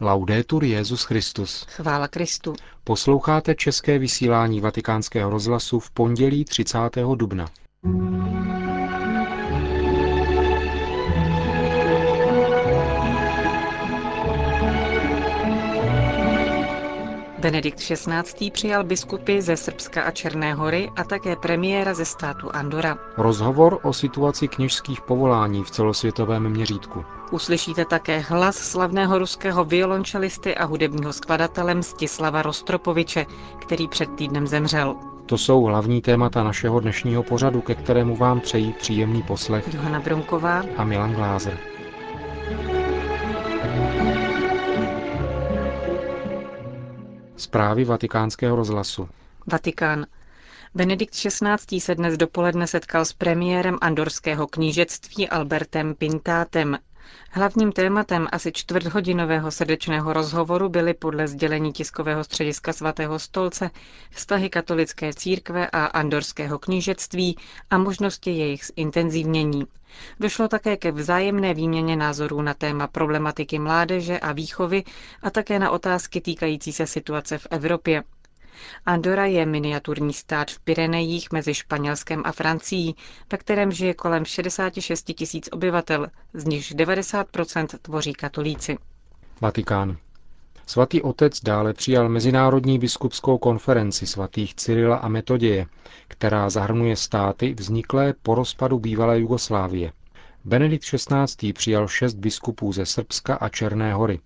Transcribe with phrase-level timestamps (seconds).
[0.00, 1.66] Laudetur Jezus Christus.
[1.68, 2.54] Chvála Kristu.
[2.84, 6.78] Posloucháte české vysílání Vatikánského rozhlasu v pondělí 30.
[7.14, 7.46] dubna.
[17.40, 18.50] Benedikt XVI.
[18.50, 22.98] přijal biskupy ze Srbska a Černé hory a také premiéra ze státu Andora.
[23.16, 27.04] Rozhovor o situaci kněžských povolání v celosvětovém měřítku.
[27.30, 33.26] Uslyšíte také hlas slavného ruského violončelisty a hudebního skladatele Mstislava Rostropoviče,
[33.58, 34.96] který před týdnem zemřel.
[35.26, 40.62] To jsou hlavní témata našeho dnešního pořadu, ke kterému vám přejí příjemný poslech Johana Bromková
[40.76, 41.69] a Milan Glázer.
[47.40, 49.08] Zprávy vatikánského rozhlasu.
[49.46, 50.06] Vatikán.
[50.74, 51.80] Benedikt XVI.
[51.80, 56.78] se dnes dopoledne setkal s premiérem andorského knížectví Albertem Pintátem.
[57.32, 63.70] Hlavním tématem asi čtvrthodinového srdečného rozhovoru byly podle sdělení tiskového střediska svatého stolce
[64.10, 67.36] vztahy katolické církve a andorského knížectví
[67.70, 69.64] a možnosti jejich zintenzivnění.
[70.20, 74.84] Došlo také ke vzájemné výměně názorů na téma problematiky mládeže a výchovy
[75.22, 78.02] a také na otázky týkající se situace v Evropě.
[78.86, 82.96] Andora je miniaturní stát v Pyrenejích mezi Španělskem a Francií,
[83.32, 88.78] ve kterém žije kolem 66 tisíc obyvatel, z nichž 90% tvoří katolíci.
[89.40, 89.96] Vatikán.
[90.66, 95.66] Svatý otec dále přijal Mezinárodní biskupskou konferenci svatých Cyrila a Metoděje,
[96.08, 99.92] která zahrnuje státy vzniklé po rozpadu bývalé Jugoslávie.
[100.44, 101.52] Benedikt XVI.
[101.52, 104.20] přijal šest biskupů ze Srbska a Černé hory.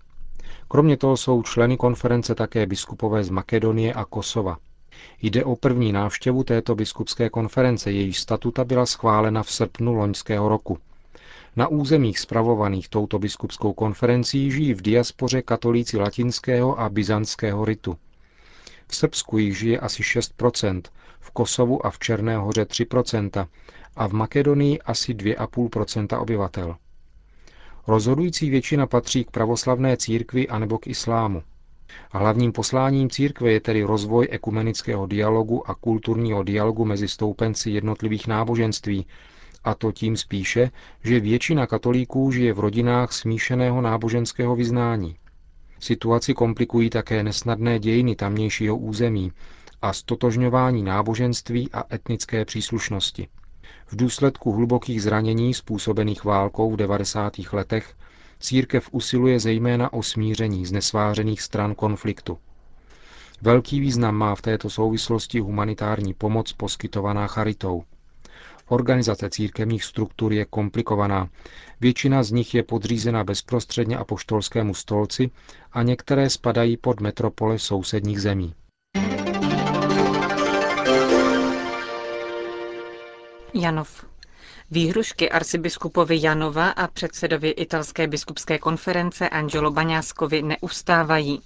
[0.74, 4.58] Kromě toho jsou členy konference také biskupové z Makedonie a Kosova.
[5.22, 10.78] Jde o první návštěvu této biskupské konference, jejíž statuta byla schválena v srpnu loňského roku.
[11.56, 17.96] Na územích spravovaných touto biskupskou konferencí žijí v diaspoře katolíci latinského a byzantského ritu.
[18.88, 20.82] V Srbsku jich žije asi 6%,
[21.20, 23.46] v Kosovu a v Černé hoře 3%
[23.96, 26.76] a v Makedonii asi 2,5% obyvatel.
[27.86, 31.42] Rozhodující většina patří k pravoslavné církvi anebo k islámu.
[32.12, 38.26] A hlavním posláním církve je tedy rozvoj ekumenického dialogu a kulturního dialogu mezi stoupenci jednotlivých
[38.26, 39.06] náboženství,
[39.64, 40.70] a to tím spíše,
[41.04, 45.16] že většina katolíků žije v rodinách smíšeného náboženského vyznání.
[45.80, 49.32] Situaci komplikují také nesnadné dějiny tamnějšího území
[49.82, 53.28] a stotožňování náboženství a etnické příslušnosti.
[53.86, 57.32] V důsledku hlubokých zranění způsobených válkou v 90.
[57.52, 57.94] letech
[58.40, 62.38] církev usiluje zejména o smíření z nesvářených stran konfliktu.
[63.42, 67.82] Velký význam má v této souvislosti humanitární pomoc poskytovaná charitou.
[68.68, 71.28] Organizace církevních struktur je komplikovaná.
[71.80, 75.30] Většina z nich je podřízena bezprostředně apoštolskému stolci
[75.72, 78.54] a některé spadají pod metropole sousedních zemí.
[83.54, 84.04] Janov.
[84.70, 91.42] Výhrušky arcibiskupovi Janova a předsedovi italské biskupské konference Angelo Baňáskovi neustávají.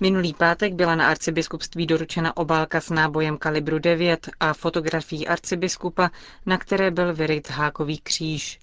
[0.00, 6.10] Minulý pátek byla na arcibiskupství doručena obálka s nábojem kalibru 9 a fotografií arcibiskupa,
[6.46, 8.58] na které byl vyryt hákový kříž.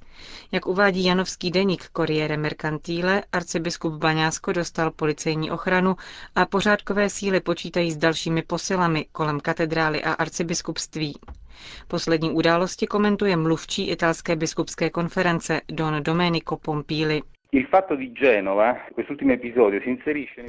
[0.52, 5.96] Jak uvádí janovský deník Corriere Mercantile, arcibiskup Baňásko dostal policejní ochranu
[6.36, 11.16] a pořádkové síly počítají s dalšími posilami kolem katedrály a arcibiskupství.
[11.88, 17.22] Poslední události komentuje mluvčí italské biskupské konference Don Domenico Pompili.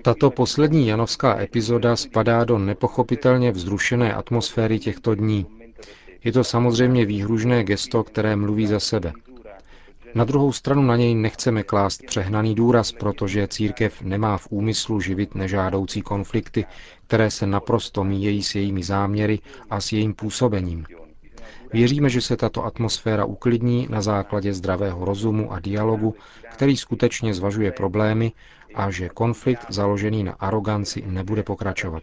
[0.03, 5.47] Tato poslední janovská epizoda spadá do nepochopitelně vzrušené atmosféry těchto dní.
[6.25, 9.13] Je to samozřejmě výhružné gesto, které mluví za sebe.
[10.15, 15.35] Na druhou stranu na něj nechceme klást přehnaný důraz, protože církev nemá v úmyslu živit
[15.35, 16.65] nežádoucí konflikty,
[17.07, 19.39] které se naprosto míjejí s jejími záměry
[19.71, 20.85] a s jejím působením.
[21.73, 26.15] Věříme, že se tato atmosféra uklidní na základě zdravého rozumu a dialogu,
[26.53, 28.33] který skutečně zvažuje problémy
[28.75, 32.03] a že konflikt založený na aroganci nebude pokračovat.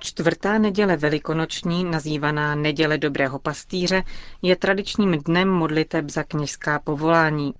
[0.00, 4.02] Čtvrtá neděle velikonoční, nazývaná Neděle dobrého pastýře,
[4.42, 7.54] je tradičním dnem modliteb za kněžská povolání.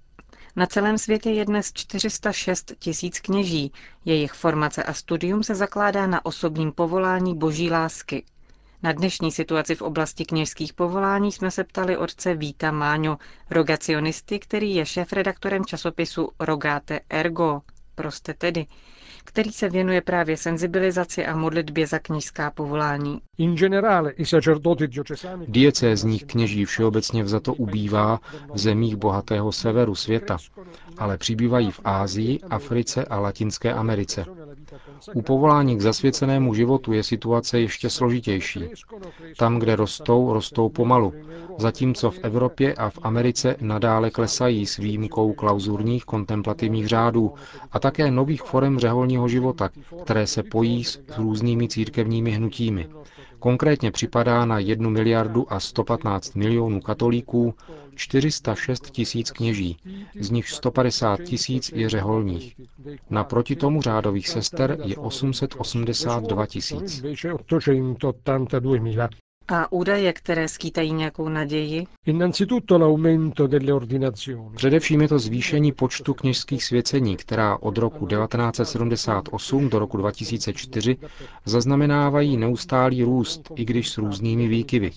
[0.59, 3.73] Na celém světě je dnes 406 tisíc kněží.
[4.05, 8.25] Jejich formace a studium se zakládá na osobním povolání boží lásky.
[8.83, 13.19] Na dnešní situaci v oblasti kněžských povolání jsme se ptali otce Víta Máňo,
[13.51, 17.61] rogacionisty, který je šéf-redaktorem časopisu Rogate Ergo,
[17.95, 18.67] proste tedy,
[19.29, 23.21] který se věnuje právě senzibilizaci a modlitbě za kněžská povolání.
[25.49, 28.21] Diecézních kněží všeobecně vzato ubývá
[28.55, 30.37] v zemích bohatého severu světa,
[30.99, 34.25] ale přibývají v Ázii, Africe a Latinské Americe.
[35.15, 38.61] U povolání k zasvěcenému životu je situace ještě složitější.
[39.37, 41.13] Tam, kde rostou, rostou pomalu,
[41.59, 47.35] zatímco v Evropě a v Americe nadále klesají s výjimkou klauzurních kontemplativních řádů
[47.73, 49.71] a také nových forem řeholního života,
[50.03, 52.89] které se pojí s různými církevními hnutími.
[53.39, 57.55] Konkrétně připadá na 1 miliardu a 115 milionů katolíků
[57.95, 59.77] 406 tisíc kněží,
[60.21, 62.57] z nich 150 tisíc je řeholních.
[63.11, 67.03] Naproti tomu řádových sester je 882 tisíc.
[69.51, 71.87] A údaje, které skýtají nějakou naději?
[74.57, 80.97] Především je to zvýšení počtu kněžských svěcení, která od roku 1978 do roku 2004
[81.45, 84.91] zaznamenávají neustálý růst, i když s různými výkyvy.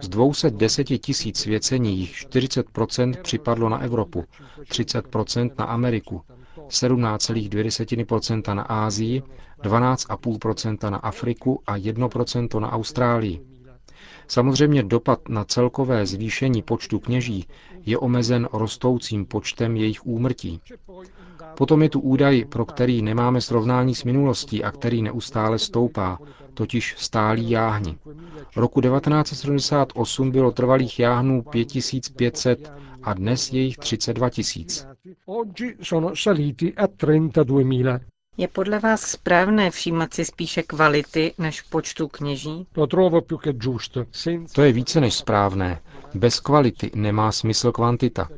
[0.00, 4.24] Z 210 tisíc svěcení jich 40% připadlo na Evropu,
[4.62, 6.22] 30% na Ameriku,
[6.68, 9.22] 17,2% na Ázii,
[9.62, 13.53] 12,5% na Afriku a 1% na Austrálii.
[14.28, 17.44] Samozřejmě dopad na celkové zvýšení počtu kněží
[17.86, 20.60] je omezen rostoucím počtem jejich úmrtí.
[21.56, 26.18] Potom je tu údaj, pro který nemáme srovnání s minulostí a který neustále stoupá,
[26.54, 27.98] totiž stálí jáhni.
[28.56, 32.72] Roku 1978 bylo trvalých jáhnů 5500
[33.02, 34.86] a dnes je jich 32 tisíc.
[38.36, 42.66] Je podle vás správné všímat si spíše kvality než počtu kněží?
[44.54, 45.80] To je více než správné.
[46.14, 48.28] Bez kvality nemá smysl kvantita.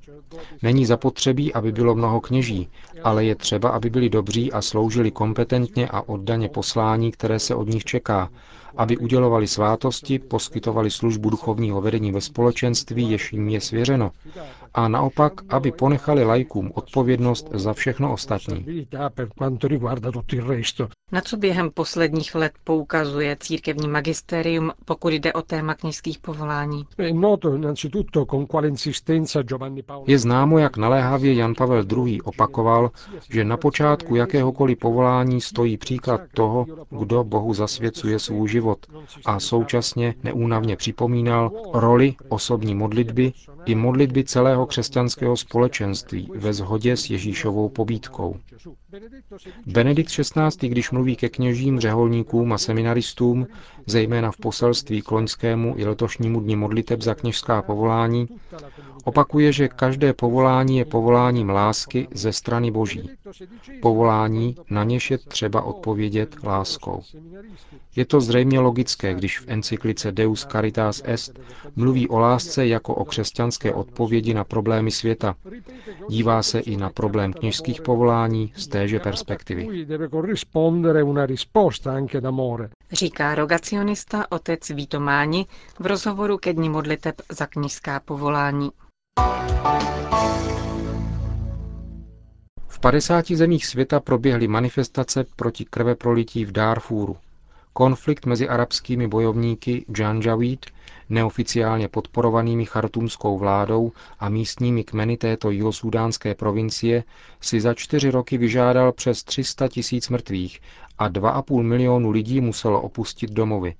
[0.63, 2.69] Není zapotřebí, aby bylo mnoho kněží,
[3.03, 7.69] ale je třeba, aby byli dobří a sloužili kompetentně a oddaně poslání, které se od
[7.69, 8.29] nich čeká,
[8.77, 14.13] aby udělovali svátosti, poskytovali službu duchovního vedení ve společenství, jež jim je svěřeno,
[14.75, 18.87] a naopak, aby ponechali lajkům odpovědnost za všechno ostatní.
[19.87, 20.91] riguarda tutto il resto.
[21.13, 26.85] Na co během posledních let poukazuje církevní magisterium, pokud jde o téma kněžských povolání?
[30.07, 32.21] Je známo, jak naléhavě Jan Pavel II.
[32.21, 32.91] opakoval,
[33.31, 38.87] že na počátku jakéhokoliv povolání stojí příklad toho, kdo Bohu zasvěcuje svůj život
[39.25, 43.33] a současně neúnavně připomínal roli osobní modlitby
[43.67, 48.37] i modlitby celého křesťanského společenství ve shodě s Ježíšovou pobídkou.
[49.67, 53.47] Benedikt XVI., když mluví ke kněžím, řeholníkům a seminaristům,
[53.87, 58.29] zejména v poselství k loňskému i letošnímu dni modliteb za kněžská povolání,
[59.05, 63.11] opakuje, že každé povolání je povoláním lásky ze strany Boží.
[63.83, 67.03] Povolání, na něž je třeba odpovědět láskou.
[67.97, 71.39] Je to zřejmě logické, když v encyklice Deus Caritas Est
[71.77, 75.35] mluví o lásce jako o křesťanské odpovědi na problémy světa.
[76.09, 79.87] Dívá se i na problém kněžských povolání z téže perspektivy.
[82.93, 85.47] Říká rogacionista otec Vítománi
[85.79, 88.71] v rozhovoru ke dní modliteb za kněžská povolání.
[92.69, 97.17] V 50 zemích světa proběhly manifestace proti krveprolití v Darfuru.
[97.77, 100.67] Konflikt mezi arabskými bojovníky Janjaweed,
[101.09, 107.05] neoficiálně podporovanými chartumskou vládou a místními kmeny této jihosudánské provincie,
[107.41, 110.61] si za čtyři roky vyžádal přes 300 tisíc mrtvých
[110.99, 113.75] a 2,5 milionu lidí muselo opustit domovy.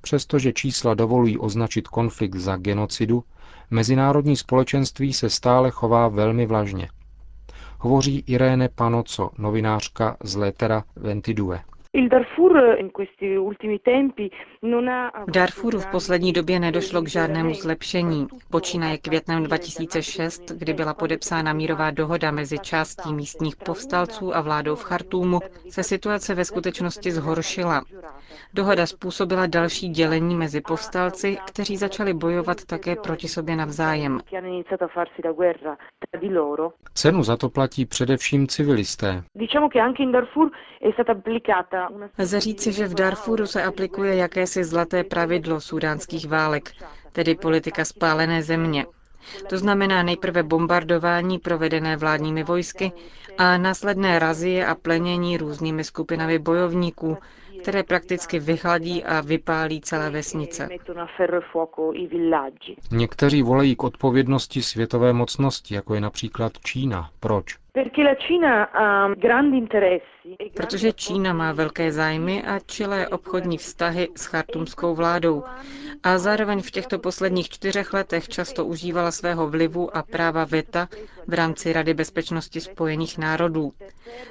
[0.00, 3.24] Přestože čísla dovolují označit konflikt za genocidu,
[3.70, 6.88] mezinárodní společenství se stále chová velmi vlažně.
[7.78, 11.60] Hovoří Iréne Panoco, novinářka z Letera Ventidue.
[15.26, 18.26] V Darfuru v poslední době nedošlo k žádnému zlepšení.
[18.50, 24.82] Počínaje květnem 2006, kdy byla podepsána mírová dohoda mezi částí místních povstalců a vládou v
[24.84, 27.82] Chartúmu, se situace ve skutečnosti zhoršila.
[28.54, 34.20] Dohoda způsobila další dělení mezi povstalci, kteří začali bojovat také proti sobě navzájem.
[36.94, 39.22] Cenu za to platí především civilisté.
[42.18, 46.72] Lze říci, že v Darfuru se aplikuje jakési zlaté pravidlo sudánských válek,
[47.12, 48.86] tedy politika spálené země.
[49.48, 52.92] To znamená nejprve bombardování provedené vládními vojsky
[53.38, 57.18] a následné razie a plenění různými skupinami bojovníků,
[57.62, 60.68] které prakticky vyhladí a vypálí celé vesnice.
[62.90, 67.10] Někteří volají k odpovědnosti světové mocnosti, jako je například Čína.
[67.20, 67.63] Proč?
[67.76, 67.84] E
[70.56, 75.44] Protože Čína má velké zájmy a čilé obchodní vztahy s chartumskou vládou
[76.02, 80.88] a zároveň v těchto posledních čtyřech letech často užívala svého vlivu a práva VETA
[81.26, 83.72] v rámci Rady bezpečnosti spojených národů.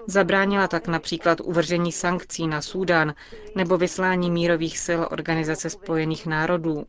[0.08, 3.14] Zabránila tak například uvržení sankcí na Súdán
[3.56, 6.86] nebo vyslání mírových sil Organizace spojených národů.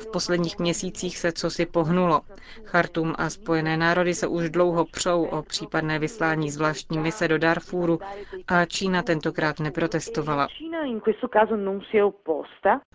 [0.00, 2.20] V posledních měsících se cosi pohnulo.
[2.64, 7.98] Chartum a Spojené národy se už dlouho přou o případné vyslání zvláštní mise do Darfuru
[8.46, 10.48] a Čína tentokrát neprotestovala.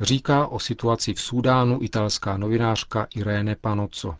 [0.01, 4.15] Říká o situaci v Súdánu italská novinářka Irene Panozzo.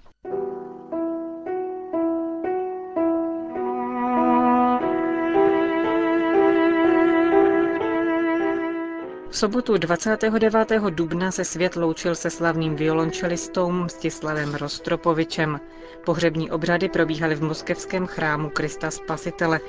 [9.40, 10.72] Sobotu 29.
[10.90, 15.60] dubna se svět loučil se slavným violončelistou Mstislavem Rostropovičem.
[16.06, 19.60] Pohřební obřady probíhaly v moskevském chrámu Krista Spasitele.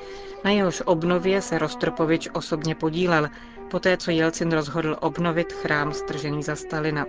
[0.45, 3.29] Na jehož obnově se Rostropovič osobně podílel,
[3.71, 7.07] poté co Jelcin rozhodl obnovit chrám stržený za Stalina.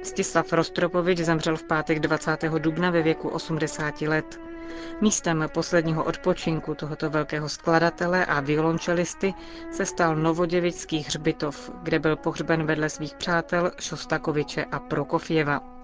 [0.00, 2.42] Mstislav Rostropovič zemřel v pátek 20.
[2.58, 4.40] dubna ve věku 80 let.
[5.00, 9.34] Místem posledního odpočinku tohoto velkého skladatele a violončelisty
[9.72, 15.80] se stal Novoděvický hřbitov, kde byl pohřben vedle svých přátel Šostakoviče a Prokofjeva.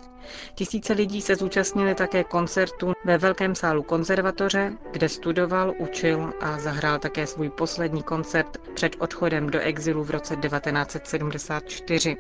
[0.55, 6.99] Tisíce lidí se zúčastnili také koncertu ve Velkém sálu konzervatoře, kde studoval, učil a zahrál
[6.99, 12.17] také svůj poslední koncert před odchodem do exilu v roce 1974.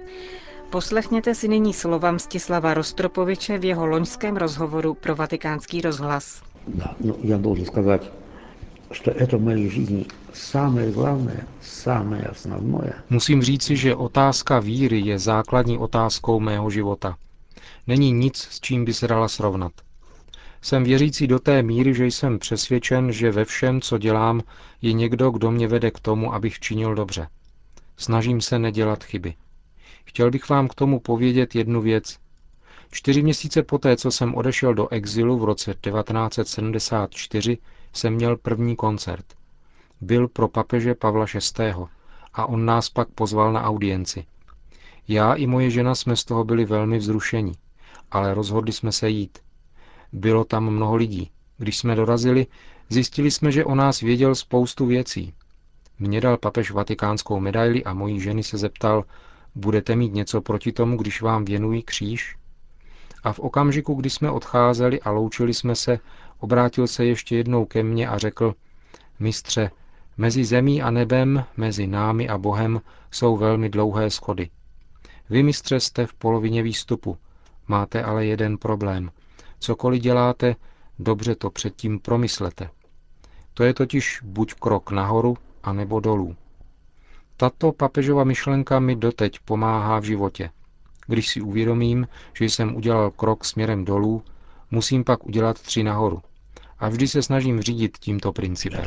[0.70, 6.46] Poslechněte si nyní slova Mstislava Rostropoviče v jeho loňském rozhovoru pro vatikánský rozhlas.
[6.67, 8.12] Да, ну, я должен сказать,
[8.91, 12.93] что это в моей жизни самое главное, самое основное.
[13.10, 17.17] Musím říci, že otázka víry je základní otázkou mého života.
[17.88, 19.72] Není nic, s čím by se dala srovnat.
[20.62, 24.41] Jsem věřící do té míry, že jsem přesvědčen, že ve všem, co dělám,
[24.81, 27.27] je někdo, kdo mě vede k tomu, abych činil dobře.
[27.98, 29.34] Snažím se nedělat chyby.
[30.05, 32.17] Chtěl bych vám k tomu povědět jednu věc,
[32.90, 37.59] Čtyři měsíce poté, co jsem odešel do exilu v roce 1974,
[37.93, 39.25] jsem měl první koncert.
[40.00, 41.26] Byl pro papeže Pavla
[41.59, 41.75] VI.
[42.35, 44.25] a on nás pak pozval na audienci.
[45.09, 47.52] Já i moje žena jsme z toho byli velmi vzrušeni,
[48.11, 49.38] ale rozhodli jsme se jít.
[50.12, 51.31] Bylo tam mnoho lidí.
[51.59, 52.47] Když jsme dorazili,
[52.88, 55.35] zjistili jsme, že o nás věděl spoustu věcí.
[55.99, 59.05] Mně dal papež vatikánskou medaili a mojí ženy se zeptal,
[59.55, 62.37] budete mít něco proti tomu, když vám věnují kříž?
[63.26, 65.99] A v okamžiku, kdy jsme odcházeli a loučili jsme se,
[66.38, 68.54] obrátil se ještě jednou ke mně a řekl,
[69.18, 69.71] mistře,
[70.16, 72.80] mezi zemí a nebem, mezi námi a Bohem
[73.11, 74.50] jsou velmi dlouhé schody.
[75.30, 77.18] Vy, mistře, jste v polovině výstupu,
[77.68, 79.11] máte ale jeden problém.
[79.59, 80.56] Cokoliv děláte,
[80.99, 82.71] dobře to předtím promyslete.
[83.54, 86.37] To je totiž buď krok nahoru, anebo dolů.
[87.37, 90.50] Tato papežova myšlenka mi doteď pomáhá v životě.
[91.06, 94.22] Když si uvědomím, že jsem udělal krok směrem dolů,
[94.70, 96.22] musím pak udělat tři nahoru.
[96.78, 98.84] A vždy se snažím řídit tímto principem.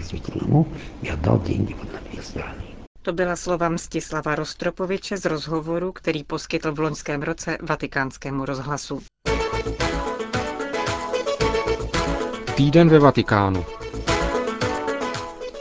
[3.02, 9.02] To byla slova Mstislava Rostropoviče z rozhovoru, který poskytl v loňském roce vatikánskému rozhlasu.
[12.56, 13.66] Týden ve Vatikánu.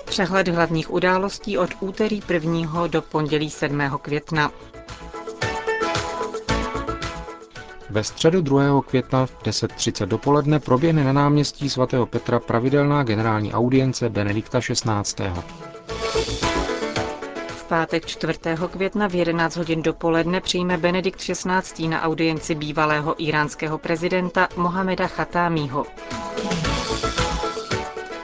[0.05, 2.87] Přehled hlavních událostí od úterý 1.
[2.87, 3.81] do pondělí 7.
[4.03, 4.53] května.
[7.91, 8.83] Ve středu 2.
[8.83, 15.25] května v 10.30 dopoledne proběhne na náměstí svatého Petra pravidelná generální audience Benedikta XVI.
[17.49, 18.39] V pátek 4.
[18.71, 21.89] května v 11 hodin dopoledne přijme Benedikt XVI.
[21.89, 25.87] na audienci bývalého iránského prezidenta Mohameda Chatámího.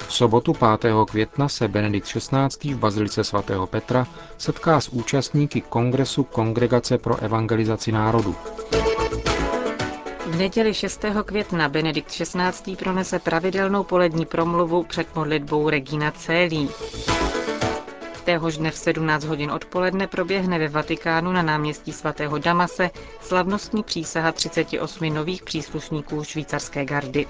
[0.08, 0.94] V sobotu 5.
[1.10, 2.74] května se Benedikt XVI.
[2.74, 4.06] v Bazilice svatého Petra
[4.38, 8.36] setká s účastníky kongresu Kongregace pro evangelizaci národu.
[10.34, 11.04] V neděli 6.
[11.24, 12.76] května Benedikt XVI.
[12.76, 16.68] pronese pravidelnou polední promluvu před modlitbou Regina Célí.
[18.24, 24.32] Téhož dne v 17 hodin odpoledne proběhne ve Vatikánu na náměstí svatého Damase slavnostní přísaha
[24.32, 27.26] 38 nových příslušníků švýcarské gardy.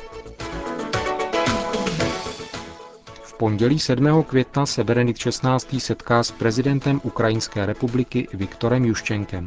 [3.23, 4.23] V pondělí 7.
[4.23, 5.81] května se Benedikt XVI.
[5.81, 9.47] setká s prezidentem Ukrajinské republiky Viktorem Juščenkem.